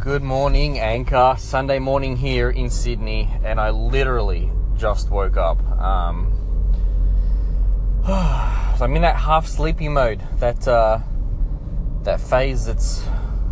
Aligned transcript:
Good 0.00 0.22
morning, 0.22 0.78
Anchor. 0.78 1.36
Sunday 1.38 1.78
morning 1.78 2.16
here 2.16 2.48
in 2.48 2.70
Sydney, 2.70 3.28
and 3.44 3.60
I 3.60 3.68
literally 3.68 4.50
just 4.74 5.10
woke 5.10 5.36
up. 5.36 5.62
Um, 5.78 6.32
so 8.06 8.86
I'm 8.86 8.96
in 8.96 9.02
that 9.02 9.16
half 9.16 9.46
sleepy 9.46 9.90
mode, 9.90 10.22
that 10.38 10.66
uh, 10.66 11.00
that 12.04 12.18
phase 12.18 12.64
that's 12.64 13.02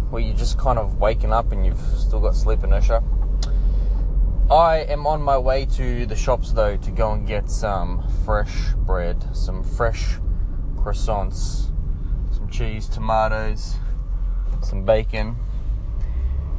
where 0.09 0.23
you're 0.23 0.35
just 0.39 0.57
kind 0.57 0.79
of 0.79 0.99
waking 0.99 1.35
up 1.35 1.53
and 1.53 1.67
you've 1.67 1.83
still 1.99 2.21
got 2.21 2.35
sleep 2.35 2.65
inertia. 2.65 3.03
I 4.51 4.87
am 4.89 5.07
on 5.07 5.21
my 5.21 5.37
way 5.37 5.67
to 5.77 6.07
the 6.07 6.17
shops 6.17 6.53
though 6.53 6.79
to 6.79 6.91
go 6.91 7.13
and 7.13 7.27
get 7.27 7.51
some 7.51 8.09
fresh 8.25 8.73
bread, 8.87 9.23
some 9.37 9.63
fresh 9.63 10.17
croissants, 10.77 11.67
some 12.35 12.49
cheese, 12.49 12.89
tomatoes, 12.89 13.75
some 14.63 14.87
bacon 14.87 15.37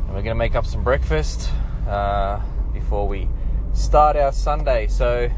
and 0.09 0.15
we're 0.15 0.23
going 0.23 0.35
to 0.35 0.39
make 0.39 0.55
up 0.55 0.65
some 0.65 0.83
breakfast 0.83 1.51
uh, 1.87 2.41
before 2.73 3.07
we 3.07 3.29
start 3.73 4.15
our 4.15 4.31
Sunday. 4.31 4.87
So, 4.87 5.29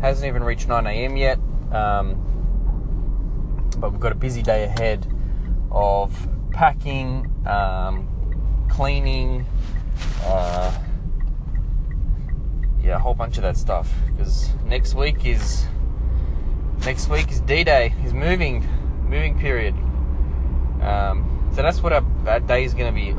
hasn't 0.00 0.26
even 0.26 0.42
reached 0.42 0.68
9 0.68 0.86
a.m. 0.86 1.18
yet, 1.18 1.38
um, 1.70 2.14
but 3.76 3.90
we've 3.90 4.00
got 4.00 4.12
a 4.12 4.14
busy 4.14 4.40
day 4.40 4.64
ahead 4.64 5.06
of 5.70 6.28
packing, 6.50 7.30
um, 7.46 8.08
cleaning, 8.70 9.44
uh, 10.24 10.78
yeah, 12.82 12.96
a 12.96 12.98
whole 12.98 13.12
bunch 13.12 13.36
of 13.36 13.42
that 13.42 13.58
stuff. 13.58 13.92
Because 14.06 14.48
next 14.64 14.94
week 14.94 15.26
is 15.26 15.66
next 16.86 17.10
week 17.10 17.30
is 17.30 17.42
D-Day, 17.42 17.92
is 18.02 18.14
moving, 18.14 18.66
moving 19.10 19.38
period. 19.38 19.74
Um, 20.80 21.50
so 21.54 21.60
that's 21.60 21.82
what 21.82 21.92
our, 21.92 22.04
our 22.26 22.40
day 22.40 22.64
is 22.64 22.72
going 22.72 22.86
to 22.86 22.98
be 22.98 23.14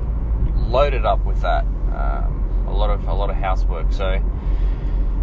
loaded 0.67 1.05
up 1.05 1.25
with 1.25 1.41
that. 1.41 1.63
Um, 1.63 2.65
a 2.67 2.73
lot 2.73 2.89
of 2.89 3.07
a 3.07 3.13
lot 3.13 3.29
of 3.29 3.35
housework. 3.35 3.91
So 3.91 4.21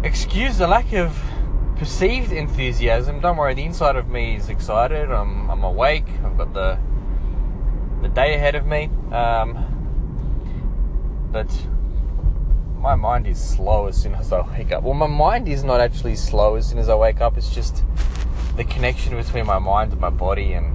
excuse 0.03 0.57
the 0.57 0.67
lack 0.67 0.93
of 0.93 1.17
perceived 1.77 2.31
enthusiasm. 2.31 3.19
Don't 3.19 3.37
worry, 3.37 3.53
the 3.53 3.63
inside 3.63 3.95
of 3.95 4.09
me 4.09 4.35
is 4.35 4.49
excited. 4.49 5.11
I'm 5.11 5.49
I'm 5.49 5.63
awake. 5.63 6.07
I've 6.23 6.37
got 6.37 6.53
the 6.53 6.77
the 8.01 8.09
day 8.09 8.35
ahead 8.35 8.55
of 8.55 8.65
me. 8.65 8.89
Um, 9.11 9.71
but 11.31 11.51
my 12.79 12.95
mind 12.95 13.27
is 13.27 13.43
slow 13.43 13.87
as 13.87 13.99
soon 14.01 14.13
as 14.15 14.31
I 14.31 14.41
wake 14.41 14.71
up. 14.71 14.83
Well, 14.83 14.93
my 14.93 15.07
mind 15.07 15.47
is 15.47 15.63
not 15.63 15.81
actually 15.81 16.15
slow 16.15 16.55
as 16.55 16.69
soon 16.69 16.77
as 16.77 16.87
I 16.87 16.95
wake 16.95 17.19
up. 17.19 17.37
It's 17.37 17.53
just 17.53 17.83
the 18.55 18.63
connection 18.63 19.15
between 19.15 19.45
my 19.45 19.59
mind 19.59 19.91
and 19.91 19.99
my 19.99 20.11
body, 20.11 20.53
and 20.53 20.73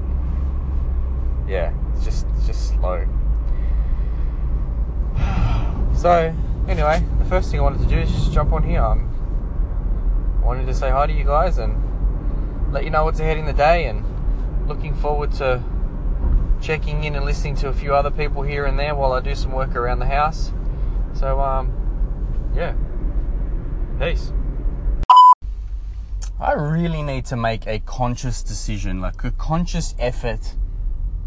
yeah, 1.48 1.72
it's 1.94 2.04
just 2.04 2.26
it's 2.36 2.46
just 2.46 2.68
slow. 2.68 3.06
So, 6.00 6.34
anyway, 6.66 7.04
the 7.18 7.26
first 7.26 7.50
thing 7.50 7.60
I 7.60 7.62
wanted 7.62 7.82
to 7.82 7.86
do 7.94 7.98
is 7.98 8.10
just 8.10 8.32
jump 8.32 8.54
on 8.54 8.62
here. 8.62 8.82
I'm 8.82 9.06
wanted 10.42 10.64
to 10.64 10.72
say 10.72 10.88
hi 10.88 11.06
to 11.06 11.12
you 11.12 11.24
guys 11.24 11.58
and 11.58 12.72
let 12.72 12.84
you 12.84 12.90
know 12.90 13.04
what's 13.04 13.20
ahead 13.20 13.36
in 13.36 13.44
the 13.44 13.52
day 13.52 13.84
and 13.84 14.02
looking 14.66 14.94
forward 14.94 15.30
to 15.32 15.62
checking 16.58 17.04
in 17.04 17.16
and 17.16 17.26
listening 17.26 17.54
to 17.56 17.68
a 17.68 17.72
few 17.74 17.94
other 17.94 18.10
people 18.10 18.40
here 18.40 18.64
and 18.64 18.78
there 18.78 18.94
while 18.94 19.12
I 19.12 19.20
do 19.20 19.34
some 19.34 19.52
work 19.52 19.76
around 19.76 19.98
the 19.98 20.06
house. 20.06 20.52
So, 21.12 21.38
um, 21.38 21.70
yeah. 22.56 22.72
Peace. 23.98 24.32
I 26.40 26.52
really 26.52 27.02
need 27.02 27.26
to 27.26 27.36
make 27.36 27.66
a 27.66 27.78
conscious 27.80 28.42
decision, 28.42 29.02
like 29.02 29.22
a 29.22 29.32
conscious 29.32 29.94
effort 29.98 30.54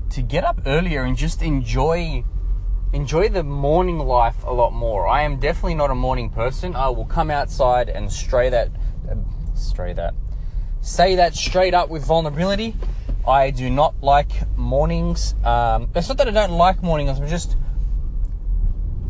to 0.09 0.23
get 0.23 0.43
up 0.43 0.61
earlier 0.65 1.03
and 1.03 1.15
just 1.15 1.43
enjoy 1.43 2.23
enjoy 2.93 3.27
the 3.27 3.43
morning 3.43 3.97
life 3.97 4.43
a 4.45 4.53
lot 4.53 4.71
more. 4.71 5.07
I 5.07 5.23
am 5.23 5.39
definitely 5.39 5.73
not 5.73 5.89
a 5.89 5.95
morning 5.95 6.29
person. 6.29 6.75
I 6.75 6.89
will 6.89 7.05
come 7.05 7.31
outside 7.31 7.89
and 7.89 8.11
stray 8.11 8.49
that, 8.49 8.69
uh, 9.09 9.15
stray 9.55 9.93
that, 9.93 10.13
say 10.81 11.15
that 11.15 11.35
straight 11.35 11.73
up 11.73 11.89
with 11.89 12.05
vulnerability. 12.05 12.75
I 13.27 13.49
do 13.49 13.69
not 13.69 13.95
like 14.01 14.31
mornings. 14.55 15.33
Um, 15.43 15.89
it's 15.95 16.07
not 16.07 16.17
that 16.17 16.27
I 16.27 16.31
don't 16.31 16.51
like 16.51 16.83
mornings. 16.83 17.19
I'm 17.19 17.27
just 17.27 17.57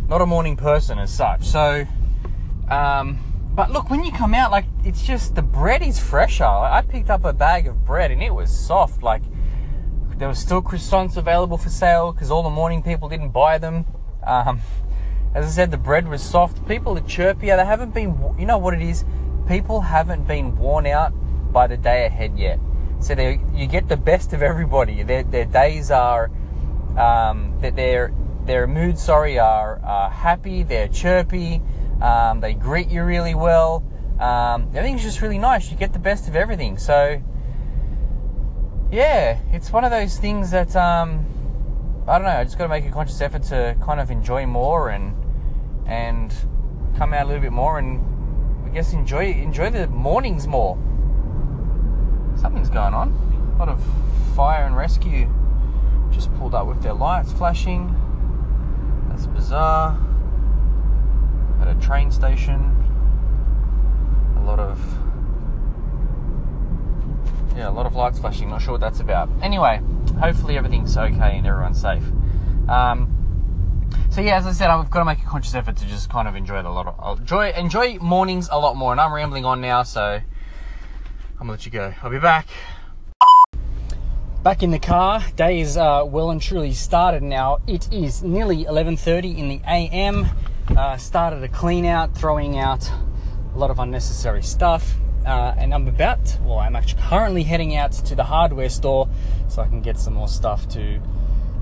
not 0.08 0.22
a 0.22 0.26
morning 0.26 0.56
person 0.56 0.98
as 0.98 1.14
such. 1.14 1.44
So, 1.44 1.86
um, 2.70 3.20
but 3.54 3.72
look, 3.72 3.90
when 3.90 4.04
you 4.04 4.12
come 4.14 4.34
out, 4.34 4.50
like 4.50 4.66
it's 4.86 5.04
just 5.04 5.36
the 5.36 5.42
bread 5.42 5.82
is 5.82 6.00
fresher. 6.00 6.46
I 6.46 6.84
picked 6.88 7.10
up 7.10 7.26
a 7.26 7.34
bag 7.34 7.68
of 7.68 7.84
bread 7.86 8.12
and 8.12 8.24
it 8.24 8.34
was 8.34 8.50
soft. 8.50 9.04
Like 9.04 9.24
there 10.18 10.28
were 10.28 10.36
still 10.36 10.62
croissants 10.62 11.18
available 11.18 11.58
for 11.58 11.70
sale 11.70 12.12
because 12.12 12.30
all 12.30 12.44
the 12.44 12.50
morning 12.50 12.84
people 12.84 13.10
didn't 13.10 13.30
buy 13.30 13.58
them. 13.58 13.86
Um, 14.26 14.62
as 15.34 15.46
I 15.46 15.50
said, 15.50 15.72
the 15.72 15.78
bread 15.78 16.08
was 16.08 16.22
soft. 16.22 16.68
People 16.68 16.98
are 16.98 17.02
chirpier. 17.02 17.58
They 17.58 17.66
haven't 17.66 17.94
been, 17.94 18.36
you 18.38 18.46
know 18.46 18.58
what 18.58 18.74
it 18.74 18.82
is? 18.82 19.04
People 19.48 19.82
haven't 19.82 20.28
been 20.28 20.58
worn 20.58 20.86
out 20.86 21.12
by 21.52 21.68
the 21.68 21.78
day 21.78 22.06
ahead 22.06 22.38
yet. 22.38 22.60
So 23.00 23.14
you 23.54 23.68
get 23.68 23.90
the 23.90 23.98
best 23.98 24.32
of 24.34 24.42
everybody. 24.42 25.04
Their, 25.04 25.24
their 25.24 25.46
days 25.46 25.92
are, 25.92 26.32
um, 26.98 27.60
their, 27.60 28.14
their 28.46 28.68
mood, 28.68 28.98
sorry, 28.98 29.40
are, 29.40 29.80
are 29.84 30.10
happy. 30.10 30.64
They're 30.64 30.88
chirpy. 30.88 31.62
Um, 32.02 32.40
they 32.40 32.54
greet 32.54 32.90
you 32.90 33.04
really 33.04 33.36
well. 33.36 33.84
Um, 34.20 34.70
everything's 34.76 35.02
just 35.02 35.22
really 35.22 35.40
nice. 35.40 35.72
You 35.72 35.78
get 35.78 35.94
the 35.94 36.00
best 36.00 36.28
of 36.28 36.36
everything. 36.36 36.78
So 36.78 37.22
yeah, 38.94 39.40
it's 39.52 39.72
one 39.72 39.84
of 39.84 39.90
those 39.90 40.20
things 40.20 40.52
that 40.52 40.76
um, 40.76 41.26
I 42.08 42.20
don't 42.20 42.28
know. 42.28 42.34
I 42.34 42.44
just 42.44 42.60
got 42.60 42.66
to 42.66 42.70
make 42.70 42.86
a 42.86 42.92
conscious 42.92 43.20
effort 43.22 43.42
to 43.44 43.76
kind 43.84 44.00
of 44.00 44.12
enjoy 44.12 44.46
more 44.46 44.90
and 44.90 45.16
and 45.88 46.32
come 46.96 47.12
out 47.12 47.24
a 47.24 47.28
little 47.28 47.42
bit 47.42 47.52
more 47.52 47.80
and 47.80 48.00
I 48.68 48.70
guess 48.70 48.94
enjoy 48.94 49.32
enjoy 49.32 49.72
the 49.72 49.88
mornings 49.88 50.46
more. 50.46 50.76
Something's 52.36 52.70
going 52.70 52.94
on. 52.94 53.10
A 53.56 53.58
lot 53.58 53.68
of 53.68 53.84
fire 54.36 54.66
and 54.66 54.78
rescue 54.78 55.28
just 56.12 56.32
pulled 56.36 56.54
up 56.54 56.68
with 56.68 56.84
their 56.84 56.94
lights 56.94 57.32
flashing. 57.32 57.96
That's 59.10 59.26
bizarre. 59.26 60.00
At 61.62 61.68
a 61.68 61.76
train 61.82 62.12
station, 62.12 62.60
a 64.38 64.44
lot 64.44 64.60
of 64.60 65.03
yeah, 67.64 67.70
a 67.70 67.72
lot 67.72 67.86
of 67.86 67.96
lights 67.96 68.20
flashing. 68.20 68.50
Not 68.50 68.62
sure 68.62 68.74
what 68.74 68.82
that's 68.82 69.00
about. 69.00 69.30
Anyway, 69.42 69.82
hopefully 70.20 70.58
everything's 70.58 70.98
okay 70.98 71.38
and 71.38 71.48
everyone's 71.48 71.80
safe. 71.80 72.04
Um, 72.68 73.10
so 74.10 74.22
yeah, 74.22 74.38
as 74.38 74.46
I 74.46 74.52
said, 74.52 74.70
I've 74.70 74.90
got 74.90 75.00
to 75.00 75.06
make 75.06 75.20
a 75.20 75.26
conscious 75.26 75.56
effort 75.56 75.78
to 75.78 75.86
just 75.86 76.10
kind 76.10 76.28
of 76.28 76.36
enjoy 76.36 76.60
it 76.60 76.66
a 76.66 76.70
lot. 76.70 76.88
Of, 77.00 77.20
enjoy 77.20 77.52
enjoy 77.52 77.98
mornings 78.00 78.50
a 78.52 78.60
lot 78.60 78.76
more. 78.76 78.92
And 78.92 79.00
I'm 79.00 79.14
rambling 79.14 79.46
on 79.46 79.62
now, 79.62 79.84
so 79.84 80.02
I'm 80.02 80.24
gonna 81.38 81.52
let 81.52 81.66
you 81.66 81.72
go. 81.72 81.94
I'll 82.02 82.10
be 82.10 82.20
back. 82.20 82.48
Back 84.44 84.62
in 84.62 84.72
the 84.72 84.80
car. 84.80 85.24
Day 85.38 85.62
is 85.62 85.78
uh, 85.78 86.04
well 86.06 86.32
and 86.32 86.42
truly 86.42 86.74
started 86.74 87.24
now. 87.24 87.60
It 87.66 87.92
is 87.94 88.24
nearly 88.24 88.66
11:30 88.66 89.38
in 89.38 89.48
the 89.48 89.62
AM. 89.68 90.28
Uh, 90.76 90.98
started 90.98 91.44
a 91.44 91.48
clean 91.48 91.86
out, 91.86 92.16
throwing 92.16 92.58
out 92.58 92.90
a 93.54 93.58
lot 93.58 93.70
of 93.70 93.80
unnecessary 93.80 94.44
stuff 94.44 94.96
uh, 95.26 95.56
and 95.58 95.74
I'm 95.74 95.88
about, 95.88 96.38
well, 96.44 96.60
I'm 96.60 96.76
actually 96.76 97.02
currently 97.02 97.44
heading 97.44 97.76
out 97.76 97.92
to 97.94 98.16
the 98.16 98.24
hardware 98.24 98.70
store 98.70 99.08
so 99.48 99.62
I 99.62 99.68
can 99.68 99.82
get 99.82 99.98
some 99.98 100.14
more 100.14 100.28
stuff 100.28 100.68
to 100.70 101.02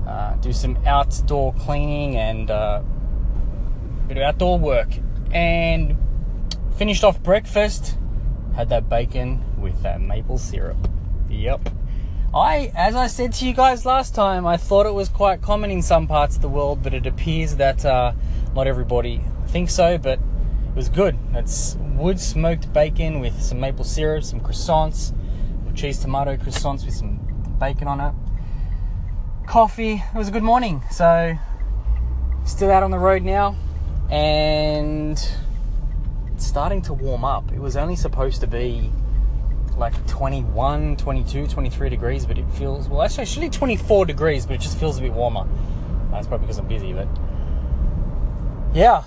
uh, 0.06 0.34
do 0.36 0.52
some 0.52 0.76
outdoor 0.86 1.52
cleaning 1.54 2.16
and 2.16 2.50
uh, 2.50 2.82
a 2.82 4.08
bit 4.08 4.16
of 4.16 4.22
outdoor 4.22 4.58
work. 4.58 4.88
And 5.32 5.96
finished 6.76 7.04
off 7.04 7.22
breakfast, 7.22 7.96
had 8.54 8.68
that 8.70 8.88
bacon 8.88 9.42
with 9.60 9.82
that 9.82 10.00
maple 10.00 10.38
syrup. 10.38 10.76
Yep. 11.30 11.68
I, 12.34 12.72
as 12.74 12.94
I 12.94 13.08
said 13.08 13.34
to 13.34 13.46
you 13.46 13.52
guys 13.52 13.84
last 13.84 14.14
time, 14.14 14.46
I 14.46 14.56
thought 14.56 14.86
it 14.86 14.94
was 14.94 15.08
quite 15.08 15.42
common 15.42 15.70
in 15.70 15.82
some 15.82 16.06
parts 16.06 16.36
of 16.36 16.42
the 16.42 16.48
world, 16.48 16.82
but 16.82 16.94
it 16.94 17.06
appears 17.06 17.56
that 17.56 17.84
uh, 17.84 18.12
not 18.54 18.66
everybody 18.66 19.22
thinks 19.48 19.74
so. 19.74 19.98
But 19.98 20.18
it 20.72 20.76
was 20.76 20.88
good. 20.88 21.18
It's 21.34 21.76
wood 21.96 22.18
smoked 22.18 22.72
bacon 22.72 23.20
with 23.20 23.42
some 23.42 23.60
maple 23.60 23.84
syrup, 23.84 24.24
some 24.24 24.40
croissants, 24.40 25.12
or 25.66 25.72
cheese 25.74 25.98
tomato 25.98 26.36
croissants 26.36 26.86
with 26.86 26.94
some 26.94 27.18
bacon 27.60 27.86
on 27.88 28.00
it. 28.00 28.14
Coffee. 29.46 30.02
It 30.14 30.16
was 30.16 30.28
a 30.28 30.30
good 30.30 30.42
morning. 30.42 30.82
So, 30.90 31.36
still 32.46 32.70
out 32.70 32.82
on 32.82 32.90
the 32.90 32.98
road 32.98 33.22
now, 33.22 33.54
and 34.10 35.22
it's 36.32 36.46
starting 36.46 36.80
to 36.82 36.94
warm 36.94 37.22
up. 37.22 37.52
It 37.52 37.58
was 37.58 37.76
only 37.76 37.94
supposed 37.94 38.40
to 38.40 38.46
be 38.46 38.90
like 39.76 40.06
21, 40.06 40.96
22, 40.96 41.48
23 41.48 41.90
degrees, 41.90 42.24
but 42.24 42.38
it 42.38 42.50
feels 42.52 42.88
well. 42.88 43.02
Actually, 43.02 43.22
actually 43.24 43.50
24 43.50 44.06
degrees, 44.06 44.46
but 44.46 44.54
it 44.54 44.62
just 44.62 44.78
feels 44.78 44.96
a 44.96 45.02
bit 45.02 45.12
warmer. 45.12 45.46
That's 46.10 46.26
probably 46.26 46.46
because 46.46 46.58
I'm 46.58 46.68
busy, 46.68 46.94
but 46.94 47.08
yeah, 48.72 49.02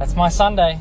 that's 0.00 0.16
my 0.16 0.30
Sunday. 0.30 0.78